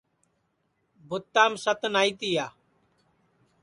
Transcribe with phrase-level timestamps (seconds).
[1.07, 2.47] بُتام ست نائی تیا